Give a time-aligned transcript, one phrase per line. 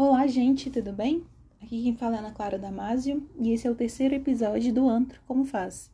[0.00, 1.24] Olá, gente, tudo bem?
[1.60, 5.20] Aqui quem fala é Ana Clara Damasio e esse é o terceiro episódio do Antro
[5.26, 5.90] Como Faz.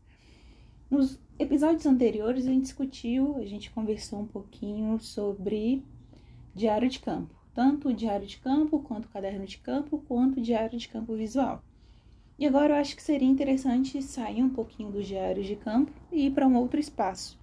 [0.91, 5.83] Nos episódios anteriores a gente discutiu, a gente conversou um pouquinho sobre
[6.55, 10.43] diário de campo, tanto o diário de campo, quanto o caderno de campo, quanto o
[10.43, 11.65] diário de campo visual.
[12.39, 16.27] E agora eu acho que seria interessante sair um pouquinho do diário de campo e
[16.27, 17.41] ir para um outro espaço.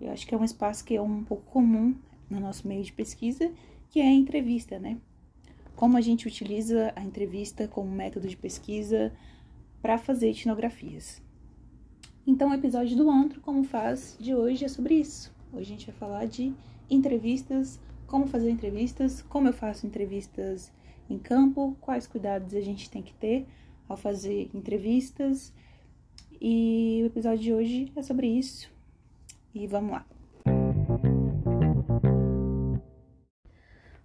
[0.00, 1.94] Eu acho que é um espaço que é um pouco comum
[2.30, 3.52] no nosso meio de pesquisa,
[3.90, 4.96] que é a entrevista, né?
[5.76, 9.12] Como a gente utiliza a entrevista como método de pesquisa
[9.80, 11.22] para fazer etnografias.
[12.26, 15.32] Então, o episódio do Antro, como faz, de hoje é sobre isso.
[15.52, 16.52] Hoje a gente vai falar de
[16.88, 20.72] entrevistas, como fazer entrevistas, como eu faço entrevistas
[21.08, 23.46] em campo, quais cuidados a gente tem que ter
[23.88, 25.52] ao fazer entrevistas.
[26.40, 28.70] E o episódio de hoje é sobre isso.
[29.54, 30.19] E vamos lá.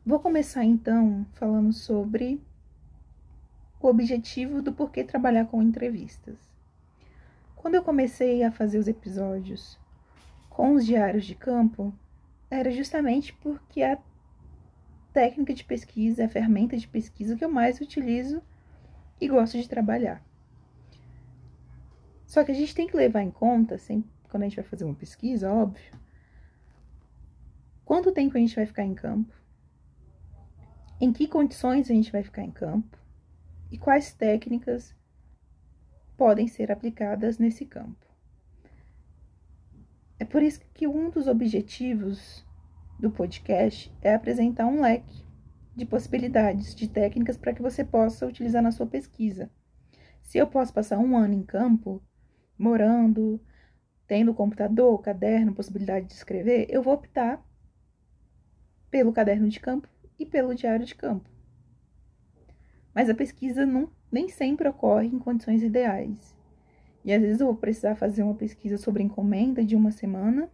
[0.07, 2.39] Vou começar então falando sobre
[3.81, 6.37] o objetivo do porquê trabalhar com entrevistas.
[7.55, 9.79] Quando eu comecei a fazer os episódios
[10.47, 11.91] com os diários de campo,
[12.51, 13.97] era justamente porque a
[15.11, 18.43] técnica de pesquisa, a ferramenta de pesquisa que eu mais utilizo
[19.19, 20.23] e gosto de trabalhar.
[22.27, 24.85] Só que a gente tem que levar em conta, sempre, quando a gente vai fazer
[24.85, 25.91] uma pesquisa, óbvio,
[27.83, 29.33] quanto tempo a gente vai ficar em campo,
[30.99, 32.97] em que condições a gente vai ficar em campo
[33.71, 34.95] e quais técnicas
[36.17, 38.05] podem ser aplicadas nesse campo.
[40.17, 42.45] É por isso que um dos objetivos
[42.97, 45.25] do podcast é apresentar um leque
[45.75, 49.51] de possibilidades, de técnicas para que você possa utilizar na sua pesquisa.
[50.21, 52.01] Se eu posso passar um ano em campo,
[52.57, 53.41] morando,
[54.07, 57.45] tendo computador, caderno, possibilidade de escrever, eu vou optar
[58.89, 61.30] pelo caderno de campo e pelo diário de campo.
[62.94, 66.35] Mas a pesquisa não, nem sempre ocorre em condições ideais.
[67.03, 70.50] E às vezes eu vou precisar fazer uma pesquisa sobre encomenda de uma semana.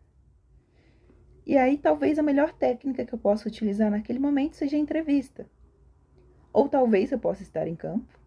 [1.45, 5.47] E aí talvez a melhor técnica que eu possa utilizar naquele momento seja a entrevista.
[6.51, 8.19] Ou talvez eu possa estar em campo,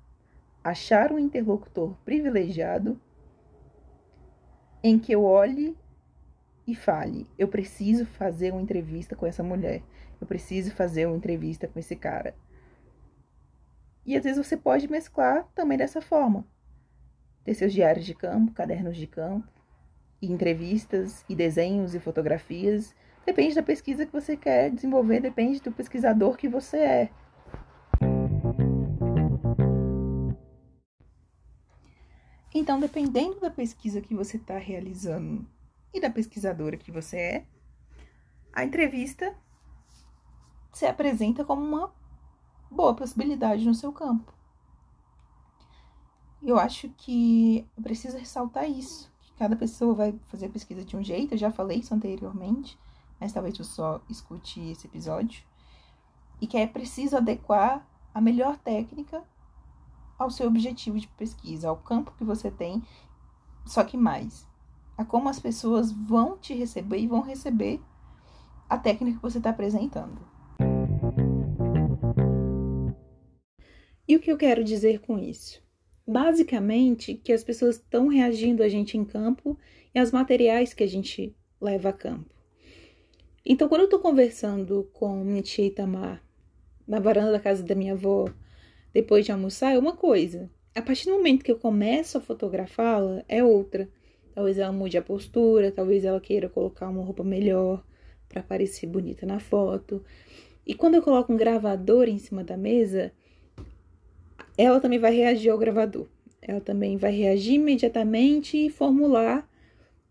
[0.62, 2.98] achar um interlocutor privilegiado
[4.82, 5.76] em que eu olhe
[6.66, 9.82] e fale: eu preciso fazer uma entrevista com essa mulher,
[10.20, 12.34] eu preciso fazer uma entrevista com esse cara.
[14.06, 16.47] E às vezes você pode mesclar também dessa forma.
[17.42, 19.48] Ter seus diários de campo, cadernos de campo,
[20.20, 22.94] e entrevistas, e desenhos e fotografias.
[23.25, 27.10] Depende da pesquisa que você quer desenvolver, depende do pesquisador que você é.
[32.54, 35.46] Então, dependendo da pesquisa que você está realizando
[35.94, 37.47] e da pesquisadora que você é,
[38.53, 39.34] a entrevista
[40.72, 41.94] se apresenta como uma
[42.69, 44.34] boa possibilidade no seu campo.
[46.43, 50.97] Eu acho que eu preciso ressaltar isso, que cada pessoa vai fazer a pesquisa de
[50.97, 52.76] um jeito, eu já falei isso anteriormente,
[53.21, 55.44] mas talvez você só escute esse episódio,
[56.41, 59.22] e que é preciso adequar a melhor técnica
[60.19, 62.82] ao seu objetivo de pesquisa, ao campo que você tem,
[63.65, 64.47] só que mais,
[64.97, 67.81] a como as pessoas vão te receber e vão receber
[68.69, 70.19] a técnica que você está apresentando.
[74.06, 75.62] E o que eu quero dizer com isso?
[76.06, 79.59] Basicamente, que as pessoas estão reagindo a gente em campo
[79.94, 82.34] e aos materiais que a gente leva a campo.
[83.47, 86.22] Então, quando eu estou conversando com minha tia Itamar
[86.87, 88.26] na varanda da casa da minha avó,
[88.93, 90.50] depois de almoçar, é uma coisa.
[90.75, 93.88] A partir do momento que eu começo a fotografá-la, é outra.
[94.34, 97.84] Talvez ela mude a postura, talvez ela queira colocar uma roupa melhor
[98.28, 100.04] para parecer bonita na foto.
[100.66, 103.12] E quando eu coloco um gravador em cima da mesa,
[104.58, 106.06] ela também vai reagir ao gravador.
[106.42, 109.48] Ela também vai reagir imediatamente e formular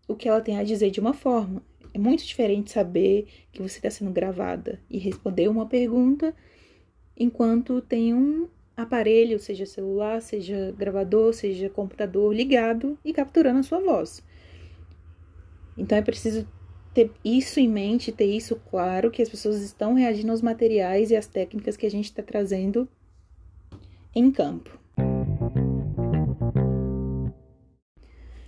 [0.08, 1.62] o que ela tem a dizer de uma forma.
[1.92, 6.34] É muito diferente saber que você está sendo gravada e responder uma pergunta
[7.16, 13.80] enquanto tem um aparelho, seja celular, seja gravador, seja computador ligado e capturando a sua
[13.80, 14.22] voz.
[15.76, 16.46] Então é preciso
[16.92, 21.16] ter isso em mente, ter isso claro, que as pessoas estão reagindo aos materiais e
[21.16, 22.88] às técnicas que a gente está trazendo
[24.14, 24.78] em campo.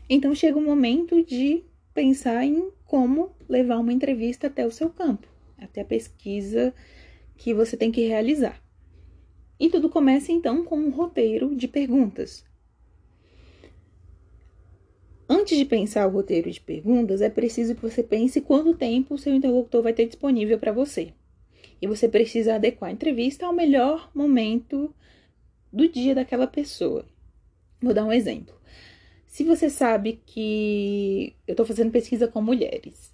[0.08, 5.26] Então chega o momento de pensar em como levar uma entrevista até o seu campo,
[5.58, 6.72] até a pesquisa
[7.36, 8.65] que você tem que realizar.
[9.58, 12.44] E tudo começa então com um roteiro de perguntas.
[15.28, 19.18] Antes de pensar o roteiro de perguntas, é preciso que você pense quanto tempo o
[19.18, 21.12] seu interlocutor vai ter disponível para você.
[21.80, 24.94] e você precisa adequar a entrevista ao melhor momento
[25.72, 27.04] do dia daquela pessoa.
[27.80, 28.54] Vou dar um exemplo.
[29.26, 33.12] Se você sabe que eu estou fazendo pesquisa com mulheres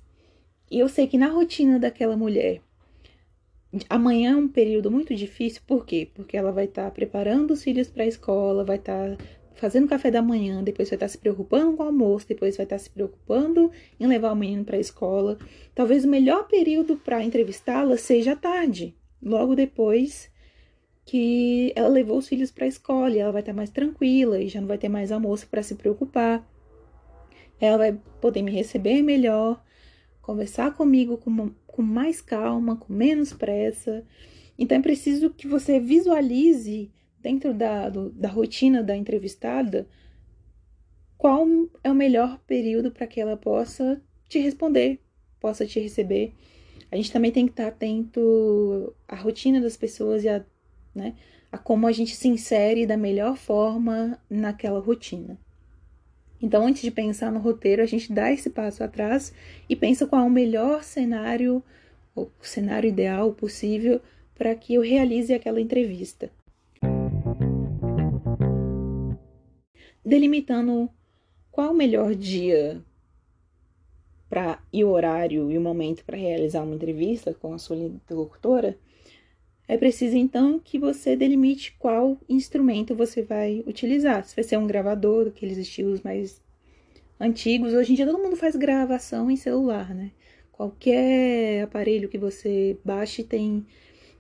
[0.70, 2.60] e eu sei que na rotina daquela mulher
[3.88, 6.08] amanhã é um período muito difícil, por quê?
[6.14, 9.24] Porque ela vai estar tá preparando os filhos para a escola, vai estar tá
[9.54, 12.64] fazendo café da manhã, depois vai estar tá se preocupando com o almoço, depois vai
[12.64, 15.38] estar tá se preocupando em levar o menino para a escola.
[15.74, 20.30] Talvez o melhor período para entrevistá-la seja à tarde, logo depois
[21.04, 24.40] que ela levou os filhos para a escola, e ela vai estar tá mais tranquila
[24.40, 26.46] e já não vai ter mais almoço para se preocupar.
[27.60, 29.62] Ela vai poder me receber melhor,
[30.22, 34.04] conversar comigo com, com mais calma, com menos pressa.
[34.56, 36.90] Então é preciso que você visualize
[37.20, 39.88] dentro da, do, da rotina da entrevistada
[41.18, 41.46] qual
[41.84, 45.00] é o melhor período para que ela possa te responder,
[45.38, 46.34] possa te receber.
[46.90, 50.44] A gente também tem que estar atento à rotina das pessoas e a,
[50.94, 51.14] né,
[51.50, 55.38] a como a gente se insere da melhor forma naquela rotina.
[56.42, 59.32] Então, antes de pensar no roteiro, a gente dá esse passo atrás
[59.68, 61.62] e pensa qual é o melhor cenário,
[62.16, 64.00] o cenário ideal possível
[64.34, 66.32] para que eu realize aquela entrevista.
[70.04, 70.90] Delimitando
[71.52, 72.82] qual o melhor dia
[74.28, 78.76] para e o horário e o momento para realizar uma entrevista com a sua interlocutora,
[79.68, 84.24] é preciso então que você delimite qual instrumento você vai utilizar.
[84.24, 86.42] Se vai ser um gravador, daqueles estilos mais
[87.18, 87.72] antigos.
[87.72, 90.10] Hoje em dia todo mundo faz gravação em celular, né?
[90.50, 93.64] Qualquer aparelho que você baixe tem.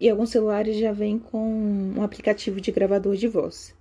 [0.00, 3.74] E alguns celulares já vem com um aplicativo de gravador de voz.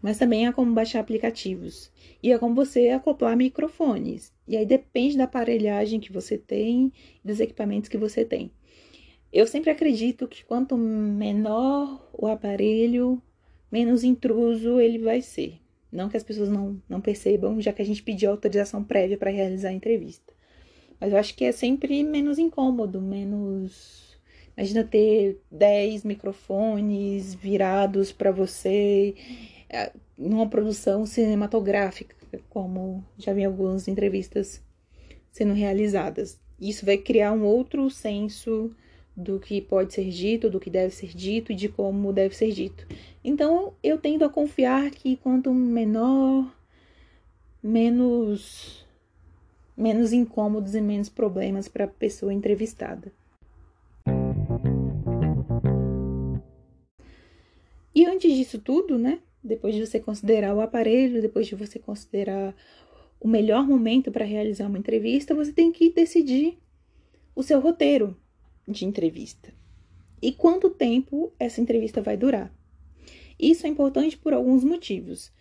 [0.00, 1.90] Mas também há como baixar aplicativos.
[2.22, 4.32] E é como você acoplar microfones.
[4.46, 6.92] E aí depende da aparelhagem que você tem
[7.24, 8.50] e dos equipamentos que você tem.
[9.36, 13.20] Eu sempre acredito que quanto menor o aparelho,
[13.70, 15.60] menos intruso ele vai ser.
[15.92, 19.30] Não que as pessoas não, não percebam, já que a gente pediu autorização prévia para
[19.30, 20.32] realizar a entrevista.
[20.98, 24.18] Mas eu acho que é sempre menos incômodo, menos.
[24.56, 29.14] Imagina ter 10 microfones virados para você
[29.68, 32.16] é, numa produção cinematográfica,
[32.48, 34.64] como já vi algumas entrevistas
[35.30, 36.40] sendo realizadas.
[36.58, 38.74] Isso vai criar um outro senso
[39.16, 42.52] do que pode ser dito, do que deve ser dito e de como deve ser
[42.52, 42.86] dito.
[43.24, 46.54] Então, eu tendo a confiar que quanto menor,
[47.62, 48.84] menos
[49.76, 53.12] menos incômodos e menos problemas para a pessoa entrevistada.
[57.94, 59.20] E antes disso tudo, né?
[59.42, 62.54] Depois de você considerar o aparelho, depois de você considerar
[63.20, 66.58] o melhor momento para realizar uma entrevista, você tem que decidir
[67.34, 68.16] o seu roteiro,
[68.66, 69.52] de entrevista
[70.20, 72.52] e quanto tempo essa entrevista vai durar.
[73.38, 75.32] Isso é importante por alguns motivos.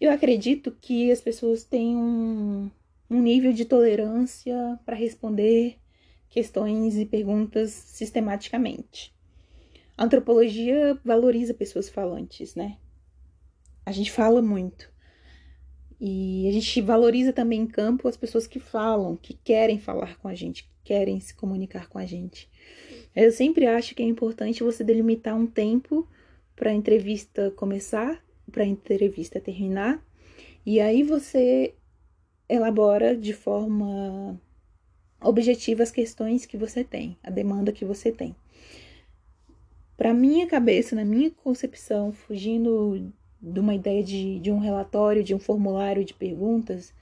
[0.00, 2.70] Eu acredito que as pessoas têm um,
[3.10, 5.78] um nível de tolerância para responder
[6.28, 9.14] questões e perguntas sistematicamente.
[9.96, 12.76] A antropologia valoriza pessoas falantes, né?
[13.84, 14.92] A gente fala muito.
[16.00, 20.28] E a gente valoriza também em campo as pessoas que falam, que querem falar com
[20.28, 22.48] a gente, que querem se comunicar com a gente.
[23.14, 26.08] Eu sempre acho que é importante você delimitar um tempo
[26.54, 30.02] para a entrevista começar, para a entrevista terminar,
[30.64, 31.74] e aí você
[32.48, 34.40] elabora de forma
[35.20, 38.34] objetiva as questões que você tem, a demanda que você tem.
[39.96, 45.34] Para minha cabeça, na minha concepção, fugindo de uma ideia de, de um relatório, de
[45.34, 46.92] um formulário de perguntas,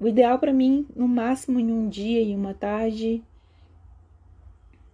[0.00, 3.22] o ideal para mim, no máximo em um dia e uma tarde,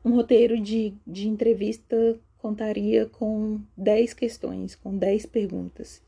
[0.04, 6.02] um roteiro de, de entrevista contaria com 10 questões, com 10 perguntas.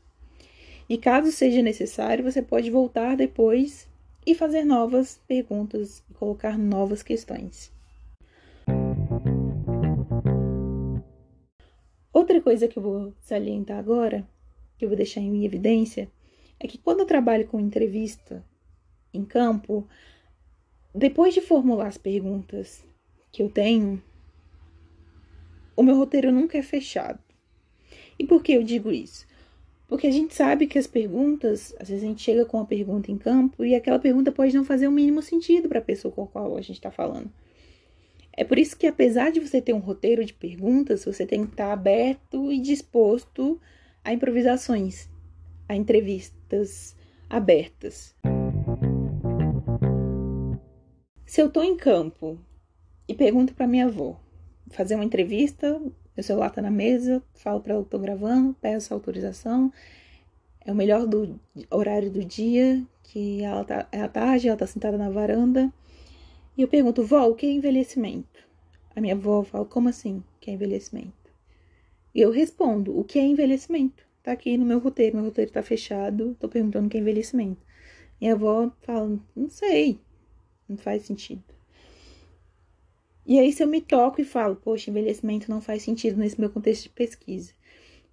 [0.89, 3.87] E caso seja necessário, você pode voltar depois
[4.25, 7.71] e fazer novas perguntas e colocar novas questões.
[12.11, 14.27] Outra coisa que eu vou salientar agora
[14.79, 16.09] que eu vou deixar em evidência
[16.57, 18.43] é que quando eu trabalho com entrevista
[19.13, 19.85] em campo,
[20.95, 22.83] depois de formular as perguntas
[23.29, 24.01] que eu tenho,
[25.75, 27.19] o meu roteiro nunca é fechado.
[28.17, 29.27] E por que eu digo isso?
[29.87, 33.11] Porque a gente sabe que as perguntas, às vezes a gente chega com uma pergunta
[33.11, 36.23] em campo e aquela pergunta pode não fazer o mínimo sentido para a pessoa com
[36.23, 37.29] a qual a gente está falando.
[38.31, 41.51] É por isso que, apesar de você ter um roteiro de perguntas, você tem que
[41.51, 43.59] estar aberto e disposto
[44.09, 45.07] a improvisações,
[45.67, 46.95] a entrevistas
[47.29, 48.15] abertas.
[51.27, 52.39] Se eu estou em campo
[53.07, 54.19] e pergunto para minha avó,
[54.71, 55.79] fazer uma entrevista,
[56.17, 59.71] meu celular tá na mesa, falo para ela que tô gravando, peço autorização.
[60.65, 61.39] É o melhor do
[61.69, 65.71] horário do dia, que ela tá, é a tarde, ela tá sentada na varanda.
[66.57, 68.39] E eu pergunto, vó, o que é envelhecimento?
[68.95, 71.18] A minha avó fala, como assim que é envelhecimento?
[72.13, 74.03] Eu respondo, o que é envelhecimento?
[74.23, 77.61] Tá aqui no meu roteiro, meu roteiro tá fechado, tô perguntando o que é envelhecimento.
[78.19, 79.99] Minha avó fala, não sei,
[80.67, 81.43] não faz sentido.
[83.25, 86.49] E aí, se eu me toco e falo, poxa, envelhecimento não faz sentido nesse meu
[86.49, 87.53] contexto de pesquisa,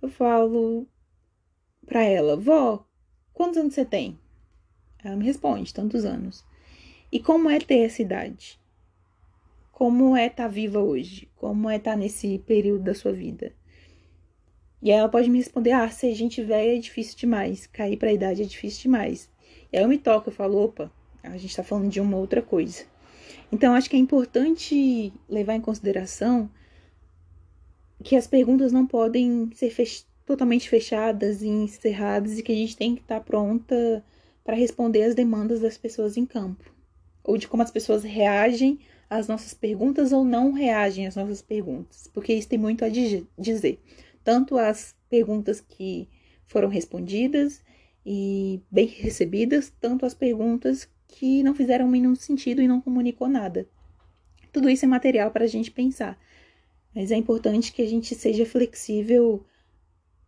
[0.03, 0.87] eu falo
[1.87, 2.87] para ela, vó,
[3.33, 4.19] quantos anos você tem?
[5.03, 6.45] Ela me responde, tantos anos.
[7.11, 8.61] E como é ter essa idade?
[9.73, 11.31] Como é estar tá viva hoje?
[11.37, 13.55] Como é estar tá nesse período da sua vida?
[14.83, 18.13] E ela pode me responder: ah, ser gente velha é difícil demais, cair para a
[18.13, 19.29] idade é difícil demais.
[19.73, 20.91] E aí eu me toco, eu falo: opa,
[21.23, 22.85] a gente está falando de uma outra coisa.
[23.51, 26.51] Então, acho que é importante levar em consideração
[28.03, 32.77] que as perguntas não podem ser fech totalmente fechadas e encerradas e que a gente
[32.77, 34.05] tem que estar tá pronta
[34.45, 36.73] para responder às demandas das pessoas em campo,
[37.23, 38.79] ou de como as pessoas reagem
[39.09, 43.81] às nossas perguntas ou não reagem às nossas perguntas, porque isso tem muito a dizer
[44.27, 46.09] tanto as perguntas que
[46.49, 47.63] foram respondidas
[48.05, 53.69] e bem recebidas, tanto as perguntas que não fizeram mínimo sentido e não comunicou nada.
[54.51, 56.19] Tudo isso é material para a gente pensar,
[56.93, 59.47] mas é importante que a gente seja flexível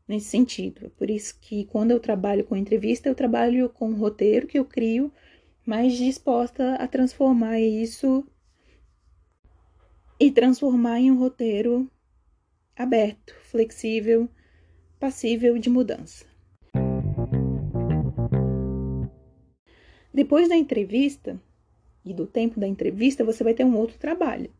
[0.06, 0.92] nesse sentido.
[0.96, 4.64] Por isso que quando eu trabalho com entrevista, eu trabalho com um roteiro que eu
[4.64, 5.12] crio,
[5.66, 8.24] mas disposta a transformar isso
[10.20, 11.90] e transformar em um roteiro
[12.78, 14.28] aberto, flexível,
[15.00, 16.24] passível de mudança.
[20.14, 21.40] Depois da entrevista
[22.04, 24.50] e do tempo da entrevista, você vai ter um outro trabalho,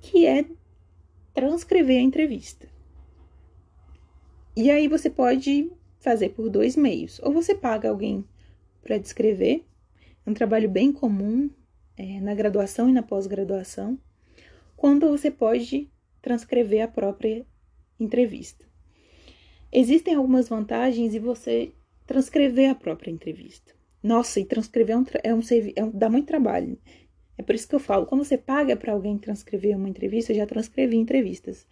[0.00, 0.44] que é
[1.32, 2.68] transcrever a entrevista.
[4.56, 7.20] E aí você pode fazer por dois meios.
[7.22, 8.24] Ou você paga alguém
[8.82, 9.64] para descrever,
[10.26, 11.48] é um trabalho bem comum
[11.96, 13.98] é, na graduação e na pós-graduação,
[14.76, 15.88] quando você pode
[16.22, 17.46] transcrever a própria
[17.98, 18.64] entrevista.
[19.72, 21.72] Existem algumas vantagens em você
[22.06, 23.72] transcrever a própria entrevista.
[24.02, 25.40] Nossa, e transcrever é um, é um,
[25.76, 26.78] é um, dá muito trabalho.
[27.38, 30.36] É por isso que eu falo, quando você paga para alguém transcrever uma entrevista, eu
[30.36, 31.66] já transcrevi entrevistas.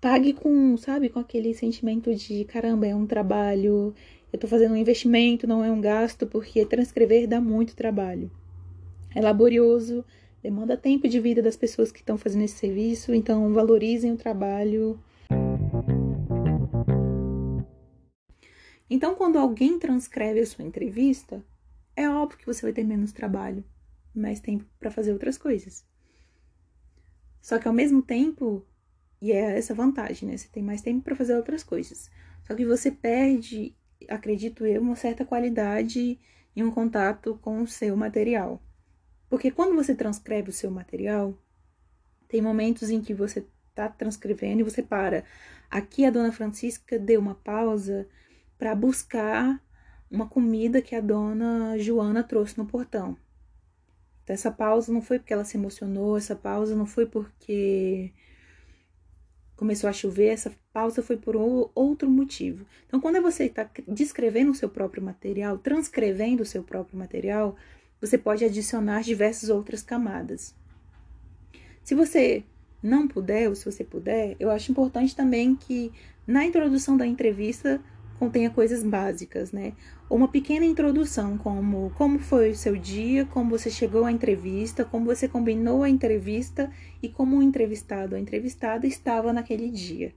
[0.00, 3.94] Pague com, sabe, com aquele sentimento de caramba, é um trabalho,
[4.32, 8.30] eu estou fazendo um investimento, não é um gasto, porque transcrever dá muito trabalho.
[9.14, 10.04] É laborioso,
[10.42, 14.98] demanda tempo de vida das pessoas que estão fazendo esse serviço, então valorizem o trabalho.
[18.90, 21.42] Então, quando alguém transcreve a sua entrevista,
[21.94, 23.64] é óbvio que você vai ter menos trabalho,
[24.14, 25.84] mais tempo para fazer outras coisas.
[27.40, 28.66] Só que ao mesmo tempo,
[29.20, 30.36] e é essa vantagem, né?
[30.36, 32.10] Você tem mais tempo para fazer outras coisas.
[32.44, 33.74] Só que você perde,
[34.08, 36.18] acredito eu, uma certa qualidade
[36.54, 38.60] e um contato com o seu material.
[39.32, 41.34] Porque quando você transcreve o seu material,
[42.28, 45.24] tem momentos em que você está transcrevendo e você para.
[45.70, 48.06] Aqui a dona Francisca deu uma pausa
[48.58, 49.58] para buscar
[50.10, 53.16] uma comida que a dona Joana trouxe no portão.
[54.22, 58.12] Então, essa pausa não foi porque ela se emocionou, essa pausa não foi porque
[59.56, 61.36] começou a chover, essa pausa foi por
[61.74, 62.66] outro motivo.
[62.86, 67.56] Então, quando você está descrevendo o seu próprio material, transcrevendo o seu próprio material,
[68.02, 70.52] você pode adicionar diversas outras camadas.
[71.84, 72.42] Se você
[72.82, 75.92] não puder, ou se você puder, eu acho importante também que
[76.26, 77.80] na introdução da entrevista
[78.18, 79.72] contenha coisas básicas, né?
[80.10, 85.06] Uma pequena introdução, como como foi o seu dia, como você chegou à entrevista, como
[85.06, 90.12] você combinou a entrevista e como o entrevistado ou entrevistada estava naquele dia.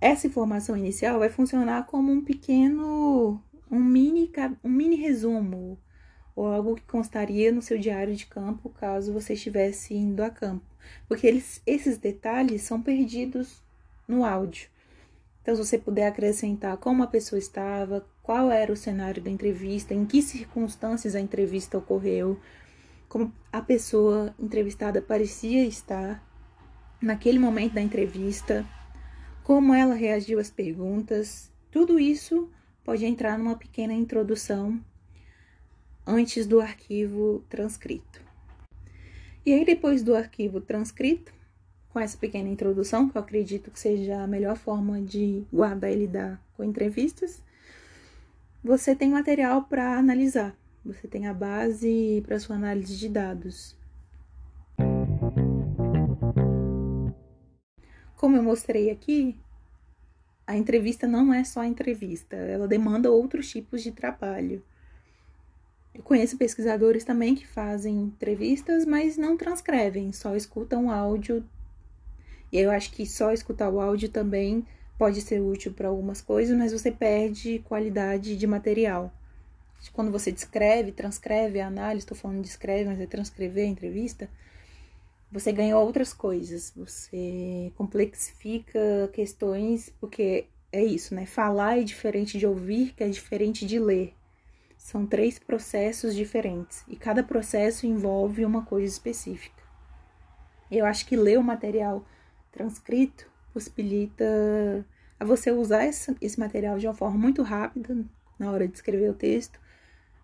[0.00, 4.30] Essa informação inicial vai funcionar como um pequeno, um mini,
[4.64, 5.78] um mini resumo,
[6.36, 10.66] ou algo que constaria no seu diário de campo caso você estivesse indo a campo,
[11.08, 13.62] porque eles, esses detalhes são perdidos
[14.06, 14.68] no áudio.
[15.40, 19.94] Então, se você puder acrescentar como a pessoa estava, qual era o cenário da entrevista,
[19.94, 22.38] em que circunstâncias a entrevista ocorreu,
[23.08, 26.22] como a pessoa entrevistada parecia estar
[27.00, 28.66] naquele momento da entrevista,
[29.42, 32.50] como ela reagiu às perguntas, tudo isso
[32.84, 34.80] pode entrar numa pequena introdução
[36.06, 38.20] antes do arquivo transcrito.
[39.44, 41.32] E aí, depois do arquivo transcrito,
[41.90, 45.96] com essa pequena introdução, que eu acredito que seja a melhor forma de guardar e
[45.96, 47.42] lidar com entrevistas,
[48.62, 53.76] você tem material para analisar, você tem a base para sua análise de dados.
[58.16, 59.36] como eu mostrei aqui,
[60.44, 64.64] a entrevista não é só entrevista, ela demanda outros tipos de trabalho.
[65.96, 71.42] Eu conheço pesquisadores também que fazem entrevistas, mas não transcrevem, só escutam o áudio.
[72.52, 74.66] E eu acho que só escutar o áudio também
[74.98, 79.10] pode ser útil para algumas coisas, mas você perde qualidade de material.
[79.94, 84.28] Quando você descreve, transcreve a análise, estou falando de escreve, mas é transcrever a entrevista,
[85.32, 91.24] você ganha outras coisas, você complexifica questões, porque é isso, né?
[91.24, 94.15] Falar é diferente de ouvir, que é diferente de ler.
[94.86, 99.60] São três processos diferentes e cada processo envolve uma coisa específica.
[100.70, 102.06] Eu acho que ler o material
[102.52, 104.24] transcrito possibilita
[105.18, 108.04] a você usar esse, material de uma forma muito rápida
[108.38, 109.58] na hora de escrever o texto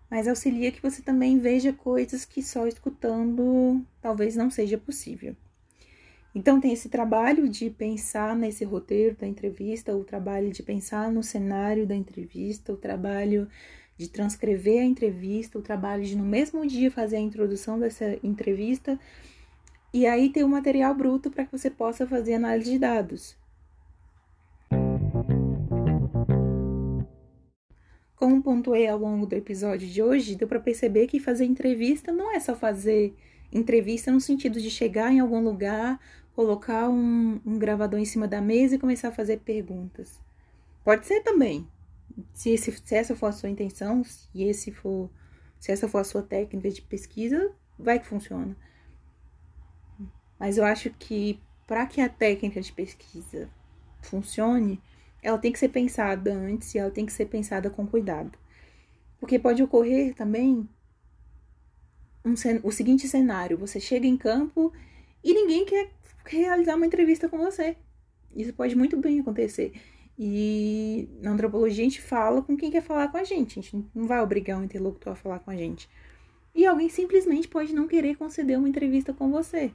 [0.09, 5.35] mas auxilia que você também veja coisas que só escutando talvez não seja possível.
[6.35, 11.21] Então, tem esse trabalho de pensar nesse roteiro da entrevista, o trabalho de pensar no
[11.21, 13.47] cenário da entrevista, o trabalho
[13.97, 18.99] de transcrever a entrevista, o trabalho de no mesmo dia fazer a introdução dessa entrevista
[19.93, 23.37] e aí ter o material bruto para que você possa fazer análise de dados.
[28.15, 32.33] Como pontuei ao longo do episódio de hoje, deu para perceber que fazer entrevista não
[32.33, 33.13] é só fazer
[33.51, 35.99] entrevista no sentido de chegar em algum lugar,
[36.35, 40.19] colocar um, um gravador em cima da mesa e começar a fazer perguntas.
[40.83, 41.67] Pode ser também.
[42.33, 45.09] Se, esse, se essa for a sua intenção, se esse for,
[45.59, 48.55] se essa for a sua técnica de pesquisa, vai que funciona.
[50.39, 53.49] Mas eu acho que para que a técnica de pesquisa
[54.01, 54.81] funcione,
[55.21, 58.37] ela tem que ser pensada antes e ela tem que ser pensada com cuidado.
[59.19, 60.67] Porque pode ocorrer também
[62.25, 64.71] um, o seguinte cenário: você chega em campo
[65.23, 65.89] e ninguém quer
[66.25, 67.77] realizar uma entrevista com você.
[68.35, 69.73] Isso pode muito bem acontecer.
[70.17, 73.59] E na antropologia a gente fala com quem quer falar com a gente.
[73.59, 75.89] A gente não vai obrigar um interlocutor a falar com a gente.
[76.53, 79.71] E alguém simplesmente pode não querer conceder uma entrevista com você.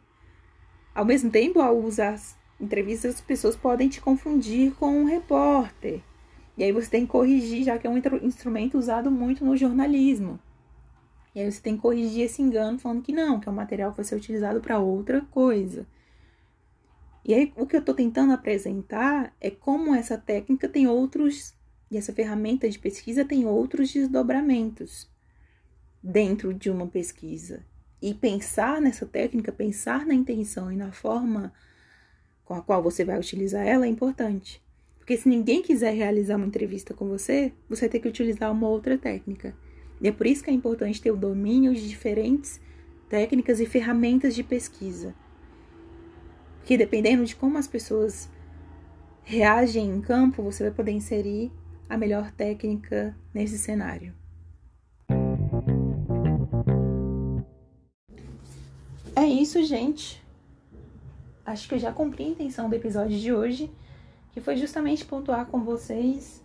[0.95, 2.21] Ao mesmo tempo, ao usar
[2.61, 6.01] entrevistas as pessoas podem te confundir com um repórter.
[6.57, 10.39] E aí você tem que corrigir, já que é um instrumento usado muito no jornalismo.
[11.35, 13.91] E aí você tem que corrigir esse engano falando que não, que é um material
[13.91, 15.87] que vai ser utilizado para outra coisa.
[17.25, 21.55] E aí o que eu estou tentando apresentar é como essa técnica tem outros,
[21.91, 25.11] e essa ferramenta de pesquisa tem outros desdobramentos
[26.03, 27.65] dentro de uma pesquisa.
[28.01, 31.53] E pensar nessa técnica, pensar na intenção e na forma
[32.45, 34.63] com a qual você vai utilizar ela é importante.
[34.99, 38.69] Porque se ninguém quiser realizar uma entrevista com você, você vai ter que utilizar uma
[38.69, 39.55] outra técnica.
[40.01, 42.61] E é por isso que é importante ter o domínio de diferentes
[43.09, 45.15] técnicas e ferramentas de pesquisa.
[46.59, 48.29] Porque dependendo de como as pessoas
[49.23, 51.53] reagem em campo, você vai poder inserir
[51.89, 54.15] a melhor técnica nesse cenário.
[59.17, 60.23] É isso, gente
[61.49, 63.71] acho que eu já cumpri a intenção do episódio de hoje,
[64.33, 66.43] que foi justamente pontuar com vocês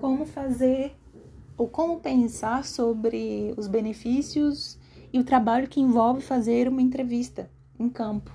[0.00, 0.96] como fazer
[1.56, 4.78] ou como pensar sobre os benefícios
[5.12, 8.32] e o trabalho que envolve fazer uma entrevista em campo.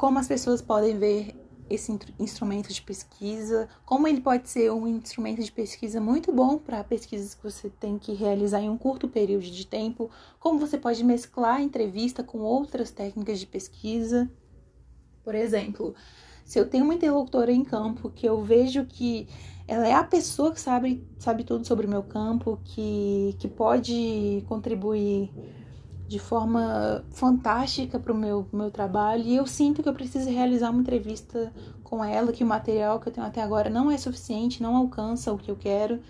[0.00, 1.34] Como as pessoas podem ver
[1.68, 6.82] esse instrumento de pesquisa, como ele pode ser um instrumento de pesquisa muito bom para
[6.82, 11.04] pesquisas que você tem que realizar em um curto período de tempo, como você pode
[11.04, 14.30] mesclar a entrevista com outras técnicas de pesquisa.
[15.22, 15.94] Por exemplo,
[16.46, 19.28] se eu tenho uma interlocutora em campo que eu vejo que
[19.68, 24.42] ela é a pessoa que sabe, sabe tudo sobre o meu campo, que, que pode
[24.48, 25.30] contribuir
[26.10, 30.70] de forma fantástica para o meu, meu trabalho, e eu sinto que eu preciso realizar
[30.70, 31.52] uma entrevista
[31.84, 35.32] com ela, que o material que eu tenho até agora não é suficiente, não alcança
[35.32, 36.00] o que eu quero,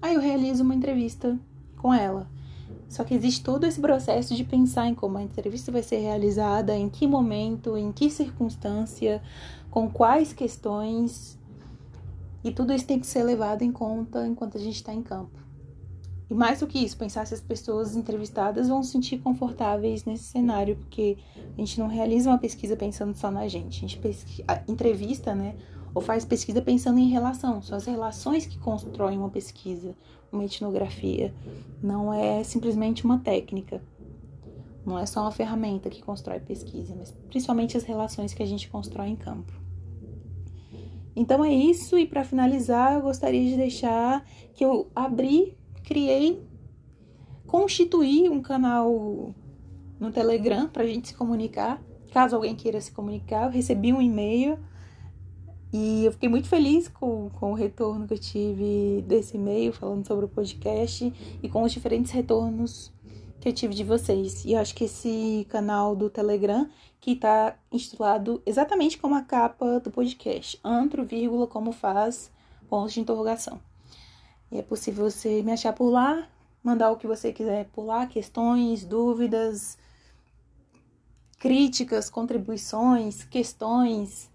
[0.00, 1.38] aí eu realizo uma entrevista
[1.76, 2.26] com ela.
[2.88, 6.74] Só que existe todo esse processo de pensar em como a entrevista vai ser realizada,
[6.74, 9.22] em que momento, em que circunstância,
[9.70, 11.38] com quais questões.
[12.42, 15.38] E tudo isso tem que ser levado em conta enquanto a gente está em campo.
[16.34, 20.24] E mais do que isso, pensar se as pessoas entrevistadas vão se sentir confortáveis nesse
[20.24, 21.16] cenário, porque
[21.56, 23.78] a gente não realiza uma pesquisa pensando só na gente.
[23.78, 24.44] A gente pesqui...
[24.66, 25.54] entrevista, né?
[25.94, 27.62] Ou faz pesquisa pensando em relação.
[27.62, 29.94] São as relações que constroem uma pesquisa
[30.32, 31.32] uma etnografia.
[31.80, 33.80] Não é simplesmente uma técnica.
[34.84, 38.68] Não é só uma ferramenta que constrói pesquisa, mas principalmente as relações que a gente
[38.68, 39.52] constrói em campo.
[41.14, 46.42] Então é isso, e para finalizar, eu gostaria de deixar que eu abri, criei,
[47.46, 49.34] constituí um canal
[50.00, 51.80] no Telegram para a gente se comunicar.
[52.12, 54.58] Caso alguém queira se comunicar, eu recebi um e-mail
[55.72, 60.06] E eu fiquei muito feliz com, com o retorno que eu tive desse e-mail falando
[60.06, 62.92] sobre o podcast e com os diferentes retornos
[63.40, 64.44] que eu tive de vocês.
[64.44, 66.68] E eu acho que esse canal do Telegram,
[67.00, 72.30] que tá intitulado exatamente como a capa do podcast, antro, vírgula, como faz,
[72.68, 73.60] pontos de interrogação.
[74.54, 76.28] É possível você me achar por lá,
[76.62, 79.76] mandar o que você quiser por lá, questões, dúvidas,
[81.38, 84.32] críticas, contribuições, questões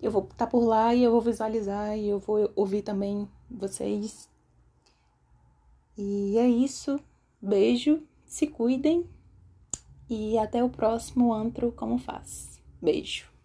[0.00, 4.28] eu vou estar por lá e eu vou visualizar e eu vou ouvir também vocês.
[5.96, 7.00] E é isso.
[7.40, 9.08] Beijo, se cuidem
[10.08, 12.60] e até o próximo antro como faz.
[12.80, 13.37] Beijo.